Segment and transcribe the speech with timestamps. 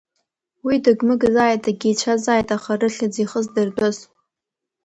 [0.65, 3.97] Уи дыгмыгзааит, дагьеицәазааит, аха рыхьӡ ихыз дыртәыз.